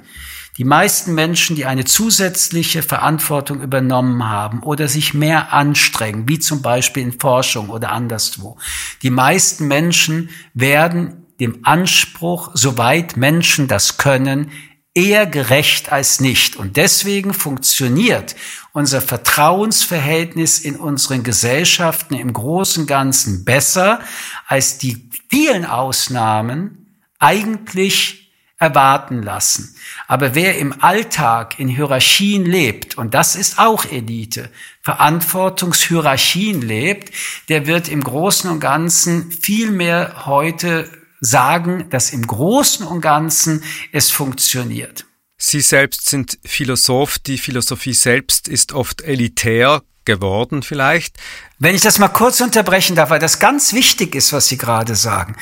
Die 0.58 0.64
meisten 0.64 1.14
Menschen, 1.14 1.54
die 1.54 1.66
eine 1.66 1.84
zusätzliche 1.84 2.82
Verantwortung 2.82 3.62
übernommen 3.62 4.28
haben 4.28 4.60
oder 4.64 4.88
sich 4.88 5.14
mehr 5.14 5.52
anstrengen, 5.52 6.28
wie 6.28 6.40
zum 6.40 6.62
Beispiel 6.62 7.04
in 7.04 7.18
Forschung 7.18 7.70
oder 7.70 7.92
anderswo, 7.92 8.58
die 9.02 9.10
meisten 9.10 9.68
Menschen 9.68 10.30
werden 10.54 11.26
dem 11.38 11.60
Anspruch, 11.62 12.50
soweit 12.54 13.16
Menschen 13.16 13.68
das 13.68 13.98
können, 13.98 14.50
eher 14.94 15.26
gerecht 15.26 15.92
als 15.92 16.18
nicht. 16.18 16.56
Und 16.56 16.76
deswegen 16.76 17.32
funktioniert 17.34 18.34
unser 18.72 19.00
Vertrauensverhältnis 19.00 20.58
in 20.58 20.74
unseren 20.74 21.22
Gesellschaften 21.22 22.14
im 22.14 22.32
Großen 22.32 22.82
und 22.82 22.86
Ganzen 22.88 23.44
besser, 23.44 24.00
als 24.48 24.78
die 24.78 25.08
vielen 25.30 25.64
Ausnahmen 25.64 26.96
eigentlich 27.20 28.27
erwarten 28.58 29.22
lassen. 29.22 29.74
Aber 30.08 30.34
wer 30.34 30.58
im 30.58 30.82
Alltag 30.82 31.58
in 31.58 31.68
Hierarchien 31.68 32.44
lebt, 32.44 32.98
und 32.98 33.14
das 33.14 33.36
ist 33.36 33.58
auch 33.58 33.84
Elite, 33.84 34.50
Verantwortungshierarchien 34.82 36.60
lebt, 36.60 37.12
der 37.48 37.66
wird 37.66 37.88
im 37.88 38.02
Großen 38.02 38.50
und 38.50 38.60
Ganzen 38.60 39.30
viel 39.30 39.70
mehr 39.70 40.26
heute 40.26 40.90
sagen, 41.20 41.88
dass 41.90 42.12
im 42.12 42.26
Großen 42.26 42.86
und 42.86 43.00
Ganzen 43.00 43.62
es 43.92 44.10
funktioniert. 44.10 45.04
Sie 45.36 45.60
selbst 45.60 46.08
sind 46.08 46.38
Philosoph. 46.44 47.20
Die 47.20 47.38
Philosophie 47.38 47.94
selbst 47.94 48.48
ist 48.48 48.72
oft 48.72 49.02
elitär 49.02 49.82
geworden 50.04 50.62
vielleicht. 50.62 51.16
Wenn 51.58 51.76
ich 51.76 51.82
das 51.82 51.98
mal 51.98 52.08
kurz 52.08 52.40
unterbrechen 52.40 52.96
darf, 52.96 53.10
weil 53.10 53.20
das 53.20 53.38
ganz 53.38 53.72
wichtig 53.72 54.16
ist, 54.16 54.32
was 54.32 54.48
Sie 54.48 54.56
gerade 54.56 54.96
sagen. 54.96 55.36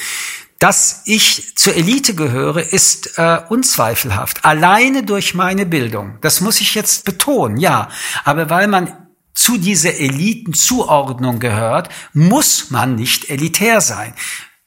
Dass 0.59 1.03
ich 1.05 1.55
zur 1.57 1.75
Elite 1.75 2.15
gehöre, 2.15 2.61
ist 2.73 3.19
äh, 3.19 3.41
unzweifelhaft. 3.49 4.45
Alleine 4.45 5.03
durch 5.03 5.35
meine 5.35 5.67
Bildung. 5.67 6.19
Das 6.23 6.41
muss 6.41 6.61
ich 6.61 6.75
jetzt 6.75 7.05
betonen, 7.05 7.59
ja. 7.59 7.91
Aber 8.25 8.49
weil 8.49 8.67
man 8.67 8.93
zu 9.35 9.59
dieser 9.59 9.95
Elitenzuordnung 9.95 11.41
gehört, 11.41 11.91
muss 12.15 12.71
man 12.71 12.95
nicht 12.95 13.29
elitär 13.29 13.83
sein. 13.83 14.15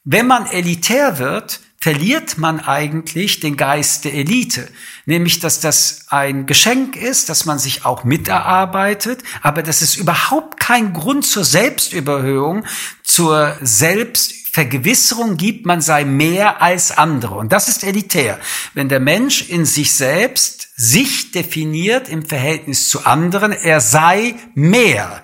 Wenn 0.03 0.27
man 0.27 0.45
elitär 0.45 1.17
wird, 1.17 1.59
verliert 1.81 2.37
man 2.37 2.59
eigentlich 2.59 3.39
den 3.39 3.55
Geist 3.55 4.05
der 4.05 4.13
Elite, 4.13 4.67
nämlich 5.05 5.39
dass 5.39 5.59
das 5.59 6.05
ein 6.09 6.45
Geschenk 6.45 6.95
ist, 6.97 7.29
dass 7.29 7.45
man 7.45 7.57
sich 7.57 7.85
auch 7.85 8.03
miterarbeitet, 8.03 9.23
aber 9.41 9.63
dass 9.63 9.81
es 9.81 9.95
überhaupt 9.95 10.59
keinen 10.59 10.93
Grund 10.93 11.25
zur 11.25 11.45
Selbstüberhöhung, 11.45 12.65
zur 13.03 13.57
Selbst 13.61 14.48
Vergewisserung 14.59 15.37
gibt, 15.37 15.65
man 15.65 15.79
sei 15.79 16.03
mehr 16.03 16.61
als 16.61 16.91
andere. 16.91 17.35
Und 17.35 17.53
das 17.53 17.69
ist 17.69 17.81
elitär. 17.81 18.37
Wenn 18.73 18.89
der 18.89 18.99
Mensch 18.99 19.47
in 19.47 19.63
sich 19.63 19.93
selbst 19.93 20.67
sich 20.75 21.31
definiert 21.31 22.09
im 22.09 22.25
Verhältnis 22.25 22.89
zu 22.89 23.05
anderen, 23.05 23.53
er 23.53 23.79
sei 23.79 24.35
mehr. 24.55 25.23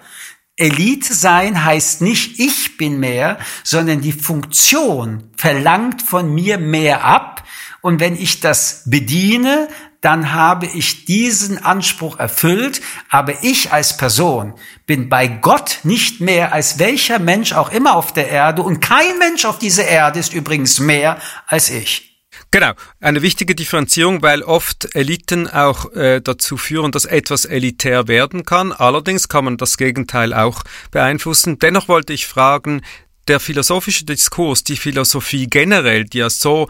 Elite 0.56 1.14
sein 1.14 1.66
heißt 1.66 2.02
nicht, 2.02 2.40
ich 2.40 2.78
bin 2.78 3.02
mehr, 3.02 3.38
sondern 3.62 4.00
die 4.00 4.14
Funktion 4.14 5.32
verlangt 5.36 6.02
von 6.02 6.34
mir 6.34 6.58
mehr 6.58 7.04
ab. 7.04 7.44
Und 7.82 8.00
wenn 8.00 8.16
ich 8.16 8.40
das 8.40 8.84
bediene, 8.86 9.68
dann 10.06 10.34
habe 10.34 10.68
ich 10.68 11.06
diesen 11.06 11.58
Anspruch 11.58 12.20
erfüllt, 12.20 12.80
aber 13.10 13.44
ich 13.44 13.72
als 13.72 13.98
Person 13.98 14.54
bin 14.86 15.10
bei 15.10 15.28
Gott 15.28 15.80
nicht 15.82 16.22
mehr 16.22 16.54
als 16.54 16.78
welcher 16.78 17.18
Mensch 17.18 17.54
auch 17.54 17.72
immer 17.72 17.96
auf 17.96 18.14
der 18.14 18.30
Erde 18.30 18.62
und 18.62 18.82
kein 18.82 19.18
Mensch 19.18 19.46
auf 19.46 19.58
dieser 19.58 19.88
Erde 19.88 20.20
ist 20.20 20.32
übrigens 20.32 20.80
mehr 20.80 21.20
als 21.48 21.72
ich. 21.72 22.22
Genau, 22.52 22.74
eine 23.02 23.24
wichtige 23.24 23.56
Differenzierung, 23.56 24.22
weil 24.22 24.44
oft 24.44 24.94
Eliten 24.94 25.50
auch 25.50 25.92
äh, 25.94 26.22
dazu 26.22 26.56
führen, 26.56 26.92
dass 26.92 27.06
etwas 27.06 27.46
elitär 27.46 28.08
werden 28.08 28.46
kann. 28.46 28.74
Allerdings 28.74 29.28
kann 29.28 29.46
man 29.46 29.58
das 29.58 29.76
Gegenteil 29.76 30.36
auch 30.36 30.62
beeinflussen. 30.92 31.58
Dennoch 31.58 31.88
wollte 31.88 32.14
ich 32.14 32.28
fragen, 32.28 32.82
der 33.28 33.40
philosophische 33.40 34.06
Diskurs, 34.06 34.64
die 34.64 34.78
Philosophie 34.78 35.48
generell, 35.48 36.06
die 36.06 36.20
ja 36.20 36.30
so 36.30 36.68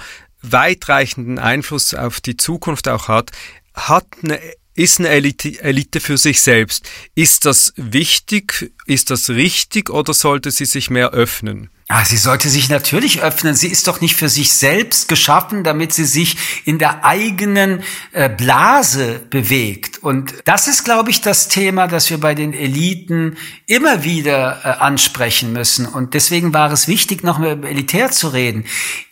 weitreichenden 0.51 1.39
Einfluss 1.39 1.93
auf 1.93 2.21
die 2.21 2.37
Zukunft 2.37 2.87
auch 2.87 3.07
hat, 3.07 3.31
hat 3.73 4.05
eine 4.23 4.39
ist 4.75 4.99
eine 4.99 5.07
Elite, 5.07 5.61
Elite 5.61 6.01
für 6.01 6.17
sich 6.17 6.41
selbst. 6.41 6.89
Ist 7.15 7.45
das 7.45 7.73
wichtig? 7.77 8.73
Ist 8.85 9.09
das 9.09 9.29
richtig 9.29 9.89
oder 9.89 10.13
sollte 10.13 10.51
sie 10.51 10.65
sich 10.65 10.89
mehr 10.89 11.11
öffnen? 11.11 11.69
Ah, 11.87 12.03
sie 12.03 12.17
sollte 12.17 12.49
sich 12.49 12.67
natürlich 12.67 13.21
öffnen. 13.21 13.55
Sie 13.55 13.67
ist 13.67 13.87
doch 13.87 14.01
nicht 14.01 14.15
für 14.15 14.27
sich 14.27 14.51
selbst 14.51 15.07
geschaffen, 15.07 15.63
damit 15.63 15.93
sie 15.93 16.03
sich 16.03 16.35
in 16.65 16.77
der 16.79 17.05
eigenen 17.05 17.83
äh, 18.11 18.27
Blase 18.27 19.21
bewegt. 19.29 19.99
Und 19.99 20.33
das 20.45 20.67
ist, 20.67 20.83
glaube 20.83 21.11
ich, 21.11 21.21
das 21.21 21.47
Thema, 21.47 21.87
das 21.87 22.09
wir 22.09 22.17
bei 22.17 22.33
den 22.33 22.53
Eliten 22.53 23.37
immer 23.67 24.03
wieder 24.03 24.61
äh, 24.63 24.67
ansprechen 24.83 25.53
müssen. 25.53 25.85
Und 25.85 26.15
deswegen 26.15 26.53
war 26.53 26.71
es 26.71 26.87
wichtig, 26.87 27.23
noch 27.23 27.37
mal 27.37 27.53
über 27.53 27.69
elitär 27.69 28.11
zu 28.11 28.29
reden. 28.29 28.65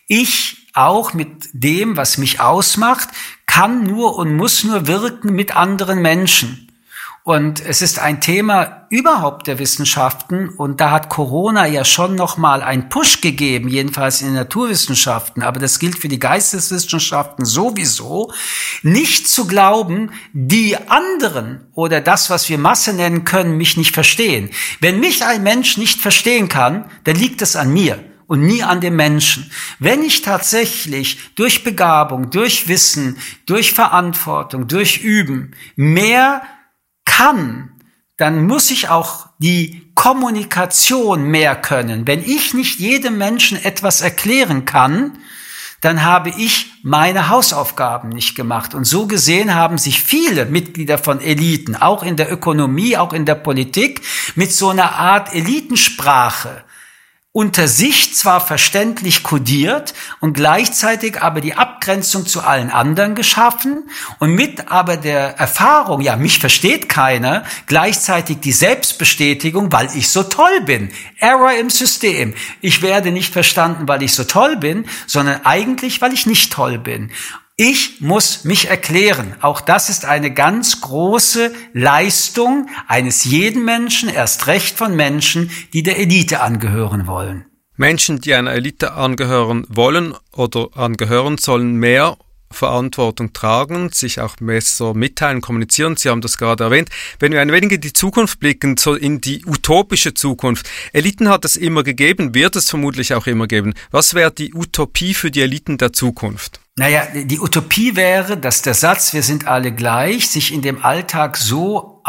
Ich 0.07 0.62
auch 0.73 1.13
mit 1.13 1.49
dem, 1.53 1.97
was 1.97 2.17
mich 2.17 2.39
ausmacht, 2.39 3.09
kann 3.45 3.83
nur 3.83 4.17
und 4.17 4.35
muss 4.35 4.63
nur 4.63 4.87
wirken 4.87 5.33
mit 5.33 5.55
anderen 5.55 6.01
Menschen. 6.01 6.67
Und 7.25 7.65
es 7.65 7.81
ist 7.81 7.99
ein 7.99 8.19
Thema 8.19 8.85
überhaupt 8.89 9.47
der 9.47 9.57
Wissenschaften 9.57 10.49
und 10.49 10.81
da 10.81 10.91
hat 10.91 11.07
Corona 11.07 11.65
ja 11.65 11.85
schon 11.85 12.15
noch 12.15 12.35
mal 12.35 12.61
einen 12.61 12.89
Push 12.89 13.21
gegeben, 13.21 13.69
jedenfalls 13.69 14.19
in 14.19 14.27
den 14.27 14.35
Naturwissenschaften, 14.35 15.41
aber 15.41 15.61
das 15.61 15.79
gilt 15.79 15.97
für 15.97 16.09
die 16.09 16.19
Geisteswissenschaften 16.19 17.45
sowieso, 17.45 18.33
nicht 18.81 19.29
zu 19.29 19.47
glauben, 19.47 20.11
die 20.33 20.75
anderen 20.89 21.65
oder 21.73 22.01
das, 22.01 22.29
was 22.29 22.49
wir 22.49 22.57
Masse 22.57 22.91
nennen 22.91 23.23
können, 23.23 23.55
mich 23.55 23.77
nicht 23.77 23.93
verstehen. 23.93 24.49
Wenn 24.81 24.99
mich 24.99 25.23
ein 25.23 25.43
Mensch 25.43 25.77
nicht 25.77 26.01
verstehen 26.01 26.49
kann, 26.49 26.91
dann 27.05 27.15
liegt 27.15 27.41
es 27.41 27.55
an 27.55 27.71
mir 27.71 28.03
und 28.27 28.41
nie 28.41 28.63
an 28.63 28.81
dem 28.81 28.95
Menschen. 28.95 29.51
Wenn 29.79 30.03
ich 30.03 30.21
tatsächlich 30.21 31.33
durch 31.35 31.63
Begabung, 31.63 32.29
durch 32.29 32.67
Wissen, 32.67 33.17
durch 33.45 33.73
Verantwortung, 33.73 34.67
durch 34.67 34.99
Üben 34.99 35.55
mehr 35.75 36.43
kann, 37.05 37.71
dann 38.17 38.45
muss 38.45 38.71
ich 38.71 38.89
auch 38.89 39.27
die 39.39 39.91
Kommunikation 39.95 41.23
mehr 41.23 41.55
können. 41.55 42.07
Wenn 42.07 42.23
ich 42.23 42.53
nicht 42.53 42.79
jedem 42.79 43.17
Menschen 43.17 43.63
etwas 43.63 44.01
erklären 44.01 44.65
kann, 44.65 45.17
dann 45.81 46.03
habe 46.03 46.29
ich 46.29 46.71
meine 46.83 47.27
Hausaufgaben 47.27 48.07
nicht 48.07 48.35
gemacht. 48.35 48.73
Und 48.73 48.85
so 48.85 49.05
gesehen 49.05 49.53
haben 49.53 49.77
sich 49.77 50.01
viele 50.01 50.45
Mitglieder 50.45 50.97
von 50.97 51.19
Eliten, 51.19 51.75
auch 51.75 52.03
in 52.03 52.15
der 52.15 52.31
Ökonomie, 52.31 52.95
auch 52.95 53.11
in 53.11 53.25
der 53.25 53.35
Politik, 53.35 54.01
mit 54.35 54.53
so 54.53 54.69
einer 54.69 54.93
Art 54.93 55.33
Elitensprache 55.33 56.63
unter 57.35 57.67
sich 57.67 58.13
zwar 58.13 58.39
verständlich 58.39 59.23
kodiert 59.23 59.95
und 60.19 60.33
gleichzeitig 60.33 61.19
aber 61.19 61.41
die 61.41 61.55
Abgrenzung 61.55 62.27
zu 62.27 62.41
allen 62.41 62.69
anderen 62.69 63.15
geschaffen 63.15 63.89
und 64.19 64.35
mit 64.35 64.71
aber 64.71 64.97
der 64.97 65.39
Erfahrung, 65.39 66.01
ja, 66.01 66.15
mich 66.15 66.37
versteht 66.37 66.89
keiner, 66.89 67.43
gleichzeitig 67.65 68.39
die 68.41 68.51
Selbstbestätigung, 68.51 69.71
weil 69.71 69.89
ich 69.95 70.09
so 70.09 70.21
toll 70.21 70.61
bin. 70.61 70.91
Error 71.17 71.53
im 71.53 71.71
System. 71.71 72.35
Ich 72.61 72.83
werde 72.83 73.11
nicht 73.11 73.33
verstanden, 73.33 73.87
weil 73.87 74.03
ich 74.03 74.13
so 74.13 74.25
toll 74.25 74.55
bin, 74.55 74.85
sondern 75.07 75.41
eigentlich, 75.43 76.01
weil 76.01 76.13
ich 76.13 76.27
nicht 76.27 76.53
toll 76.53 76.77
bin. 76.77 77.11
Ich 77.55 78.01
muss 78.01 78.45
mich 78.45 78.69
erklären. 78.69 79.35
Auch 79.41 79.61
das 79.61 79.89
ist 79.89 80.05
eine 80.05 80.33
ganz 80.33 80.81
große 80.81 81.53
Leistung 81.73 82.67
eines 82.87 83.25
jeden 83.25 83.63
Menschen, 83.63 84.09
erst 84.09 84.47
recht 84.47 84.75
von 84.75 84.95
Menschen, 84.95 85.51
die 85.71 85.83
der 85.83 85.99
Elite 85.99 86.41
angehören 86.41 87.05
wollen. 87.05 87.45
Menschen, 87.75 88.21
die 88.21 88.33
einer 88.33 88.53
Elite 88.53 88.93
angehören 88.93 89.65
wollen 89.69 90.15
oder 90.31 90.69
angehören, 90.75 91.37
sollen 91.37 91.75
mehr 91.75 92.17
Verantwortung 92.53 93.33
tragen, 93.33 93.91
sich 93.91 94.21
auch 94.21 94.35
besser 94.39 94.93
mitteilen, 94.93 95.41
kommunizieren. 95.41 95.97
Sie 95.97 96.09
haben 96.09 96.21
das 96.21 96.37
gerade 96.37 96.63
erwähnt. 96.63 96.89
Wenn 97.19 97.31
wir 97.31 97.41
ein 97.41 97.51
wenig 97.51 97.73
in 97.73 97.81
die 97.81 97.93
Zukunft 97.93 98.39
blicken, 98.39 98.77
so 98.77 98.95
in 98.95 99.21
die 99.21 99.45
utopische 99.45 100.13
Zukunft. 100.13 100.69
Eliten 100.93 101.29
hat 101.29 101.45
es 101.45 101.55
immer 101.55 101.83
gegeben, 101.83 102.33
wird 102.33 102.55
es 102.55 102.69
vermutlich 102.69 103.13
auch 103.13 103.27
immer 103.27 103.47
geben. 103.47 103.73
Was 103.91 104.13
wäre 104.13 104.31
die 104.31 104.53
Utopie 104.53 105.13
für 105.13 105.31
die 105.31 105.41
Eliten 105.41 105.77
der 105.77 105.93
Zukunft? 105.93 106.59
Naja, 106.75 107.07
die 107.13 107.39
Utopie 107.39 107.95
wäre, 107.95 108.37
dass 108.37 108.63
der 108.63 108.73
Satz, 108.73 109.13
wir 109.13 109.21
sind 109.21 109.47
alle 109.47 109.71
gleich, 109.71 110.29
sich 110.29 110.51
in 110.51 110.63
dem 110.63 110.83
Alltag 110.83 111.37
so 111.37 112.01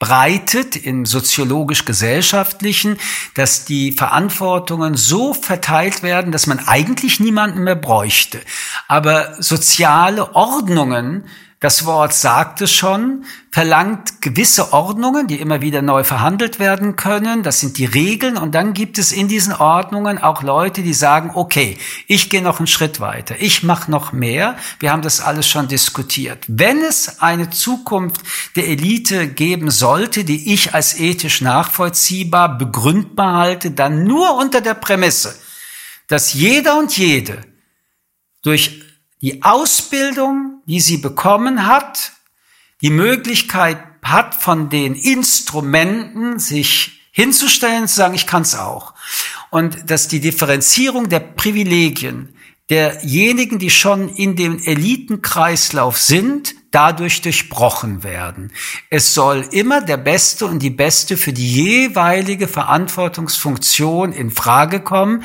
ausbreitet 0.00 0.76
im 0.76 1.06
soziologisch-gesellschaftlichen, 1.06 2.98
dass 3.34 3.64
die 3.64 3.92
Verantwortungen 3.92 4.96
so 4.96 5.34
verteilt 5.34 6.02
werden, 6.02 6.32
dass 6.32 6.46
man 6.46 6.58
eigentlich 6.66 7.20
niemanden 7.20 7.64
mehr 7.64 7.76
bräuchte. 7.76 8.40
Aber 8.88 9.40
soziale 9.42 10.34
Ordnungen 10.34 11.24
das 11.64 11.86
Wort 11.86 12.12
sagt 12.12 12.60
es 12.60 12.70
schon, 12.70 13.24
verlangt 13.50 14.20
gewisse 14.20 14.74
Ordnungen, 14.74 15.28
die 15.28 15.40
immer 15.40 15.62
wieder 15.62 15.80
neu 15.80 16.04
verhandelt 16.04 16.58
werden 16.58 16.94
können. 16.96 17.42
Das 17.42 17.58
sind 17.58 17.78
die 17.78 17.86
Regeln. 17.86 18.36
Und 18.36 18.54
dann 18.54 18.74
gibt 18.74 18.98
es 18.98 19.12
in 19.12 19.28
diesen 19.28 19.54
Ordnungen 19.54 20.18
auch 20.18 20.42
Leute, 20.42 20.82
die 20.82 20.92
sagen, 20.92 21.30
okay, 21.32 21.78
ich 22.06 22.28
gehe 22.28 22.42
noch 22.42 22.58
einen 22.58 22.66
Schritt 22.66 23.00
weiter. 23.00 23.36
Ich 23.38 23.62
mache 23.62 23.90
noch 23.90 24.12
mehr. 24.12 24.58
Wir 24.78 24.92
haben 24.92 25.00
das 25.00 25.22
alles 25.22 25.48
schon 25.48 25.66
diskutiert. 25.66 26.44
Wenn 26.48 26.82
es 26.82 27.22
eine 27.22 27.48
Zukunft 27.48 28.20
der 28.56 28.68
Elite 28.68 29.26
geben 29.26 29.70
sollte, 29.70 30.24
die 30.24 30.52
ich 30.52 30.74
als 30.74 31.00
ethisch 31.00 31.40
nachvollziehbar, 31.40 32.58
begründbar 32.58 33.38
halte, 33.38 33.70
dann 33.70 34.04
nur 34.04 34.36
unter 34.36 34.60
der 34.60 34.74
Prämisse, 34.74 35.34
dass 36.08 36.34
jeder 36.34 36.78
und 36.78 36.94
jede 36.94 37.40
durch 38.42 38.82
die 39.22 39.42
Ausbildung, 39.42 40.53
die 40.66 40.80
sie 40.80 40.98
bekommen 40.98 41.66
hat, 41.66 42.12
die 42.80 42.90
Möglichkeit 42.90 43.78
hat, 44.02 44.34
von 44.34 44.68
den 44.68 44.94
Instrumenten 44.94 46.38
sich 46.38 47.00
hinzustellen, 47.10 47.88
zu 47.88 47.94
sagen, 47.94 48.14
ich 48.14 48.26
kann 48.26 48.42
es 48.42 48.54
auch. 48.54 48.94
Und 49.50 49.90
dass 49.90 50.08
die 50.08 50.20
Differenzierung 50.20 51.08
der 51.08 51.20
Privilegien 51.20 52.34
derjenigen, 52.70 53.58
die 53.58 53.70
schon 53.70 54.08
in 54.08 54.36
dem 54.36 54.58
Elitenkreislauf 54.58 55.98
sind, 55.98 56.54
dadurch 56.70 57.22
durchbrochen 57.22 58.02
werden. 58.02 58.52
Es 58.90 59.14
soll 59.14 59.46
immer 59.52 59.80
der 59.80 59.98
Beste 59.98 60.46
und 60.46 60.60
die 60.60 60.70
Beste 60.70 61.16
für 61.16 61.32
die 61.32 61.48
jeweilige 61.48 62.48
Verantwortungsfunktion 62.48 64.12
in 64.12 64.30
Frage 64.30 64.80
kommen. 64.80 65.22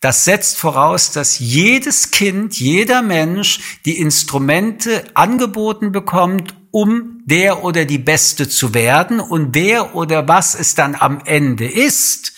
Das 0.00 0.24
setzt 0.24 0.58
voraus, 0.58 1.10
dass 1.10 1.40
jedes 1.40 2.12
Kind, 2.12 2.58
jeder 2.60 3.02
Mensch 3.02 3.78
die 3.84 3.98
Instrumente 3.98 5.04
angeboten 5.14 5.90
bekommt, 5.90 6.54
um 6.70 7.22
der 7.24 7.64
oder 7.64 7.84
die 7.84 7.98
Beste 7.98 8.48
zu 8.48 8.74
werden 8.74 9.18
und 9.18 9.54
wer 9.54 9.96
oder 9.96 10.28
was 10.28 10.54
es 10.54 10.76
dann 10.76 10.94
am 10.94 11.20
Ende 11.24 11.66
ist. 11.66 12.34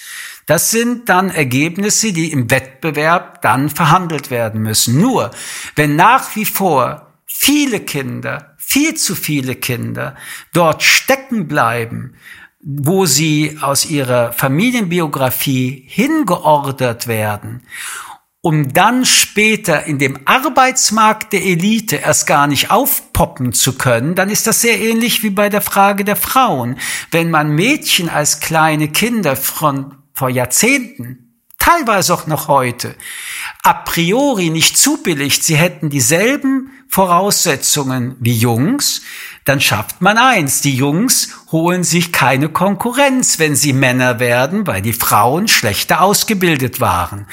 Das 0.47 0.71
sind 0.71 1.09
dann 1.09 1.31
Ergebnisse, 1.31 2.13
die 2.13 2.33
im 2.33 2.51
Wettbewerb 2.51 3.43
dann 3.43 3.69
verhandelt 3.69 4.31
werden 4.31 4.63
müssen. 4.63 4.99
Nur, 4.99 5.31
wenn 5.77 5.97
nach 5.97 6.35
wie 6.37 6.47
vor 6.47 7.13
viele 7.27 7.81
Kinder, 7.81 8.57
viel 8.57 8.95
zu 8.95 9.15
viele 9.15 9.55
Kinder 9.55 10.17
dort 10.53 10.83
stecken 10.83 11.47
bleiben, 11.47 12.15
wo 12.63 13.07
sie 13.07 13.59
aus 13.61 13.87
ihrer 13.87 14.33
Familienbiografie 14.33 15.85
hingeordert 15.87 17.07
werden, 17.07 17.63
um 18.43 18.73
dann 18.73 19.05
später 19.05 19.85
in 19.85 19.99
dem 19.99 20.19
Arbeitsmarkt 20.25 21.33
der 21.33 21.45
Elite 21.45 21.97
erst 21.97 22.27
gar 22.27 22.47
nicht 22.47 22.71
aufpoppen 22.71 23.53
zu 23.53 23.77
können, 23.77 24.15
dann 24.15 24.31
ist 24.31 24.47
das 24.47 24.63
sehr 24.63 24.81
ähnlich 24.81 25.23
wie 25.23 25.31
bei 25.31 25.49
der 25.49 25.61
Frage 25.61 26.05
der 26.05 26.17
Frauen. 26.17 26.79
Wenn 27.11 27.31
man 27.31 27.51
Mädchen 27.51 28.09
als 28.09 28.41
kleine 28.41 28.89
Kinder 28.89 29.37
von 29.37 29.97
vor 30.13 30.31
Jahrzehnten 30.31 31.31
teilweise 31.59 32.15
auch 32.15 32.27
noch 32.27 32.49
heute, 32.49 32.95
a 33.63 33.75
priori 33.75 34.51
nicht 34.51 34.77
zubilligt, 34.77 35.45
sie 35.45 35.57
hätten 35.57 35.91
dieselben 35.91 36.71
Voraussetzungen 36.91 38.17
wie 38.19 38.37
Jungs, 38.37 39.03
dann 39.45 39.61
schafft 39.61 40.01
man 40.01 40.19
eins. 40.19 40.61
Die 40.61 40.75
Jungs 40.75 41.31
holen 41.53 41.85
sich 41.85 42.13
keine 42.13 42.49
Konkurrenz, 42.49 43.39
wenn 43.39 43.55
sie 43.55 43.73
Männer 43.73 44.19
werden, 44.19 44.67
weil 44.67 44.83
die 44.83 44.93
Frauen 44.93 45.47
schlechter 45.47 46.01
ausgebildet 46.01 46.81
waren. 46.81 47.29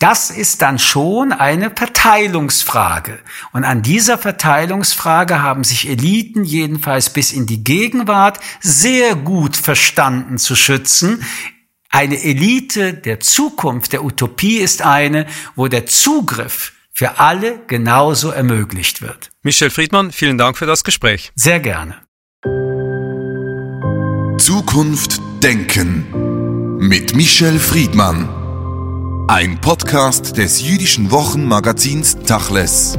Das 0.00 0.30
ist 0.30 0.62
dann 0.62 0.78
schon 0.78 1.32
eine 1.32 1.70
Verteilungsfrage. 1.70 3.18
Und 3.52 3.64
an 3.64 3.82
dieser 3.82 4.16
Verteilungsfrage 4.16 5.42
haben 5.42 5.62
sich 5.62 5.90
Eliten 5.90 6.42
jedenfalls 6.44 7.10
bis 7.10 7.32
in 7.32 7.44
die 7.44 7.62
Gegenwart 7.62 8.40
sehr 8.60 9.14
gut 9.14 9.58
verstanden 9.58 10.38
zu 10.38 10.56
schützen, 10.56 11.22
eine 11.90 12.22
Elite 12.22 12.94
der 12.94 13.20
Zukunft, 13.20 13.92
der 13.92 14.02
Utopie 14.02 14.56
ist 14.56 14.80
eine, 14.80 15.26
wo 15.54 15.68
der 15.68 15.84
Zugriff 15.84 16.72
für 17.02 17.18
alle 17.18 17.58
genauso 17.66 18.30
ermöglicht 18.30 19.02
wird. 19.02 19.30
Michel 19.42 19.70
Friedmann, 19.70 20.12
vielen 20.12 20.38
Dank 20.38 20.56
für 20.56 20.66
das 20.66 20.84
Gespräch. 20.84 21.32
Sehr 21.34 21.58
gerne. 21.58 21.96
Zukunft 24.38 25.20
Denken 25.42 26.76
mit 26.78 27.16
Michel 27.16 27.58
Friedmann. 27.58 28.28
Ein 29.26 29.60
Podcast 29.60 30.36
des 30.36 30.62
jüdischen 30.62 31.10
Wochenmagazins 31.10 32.18
Tachles. 32.20 32.96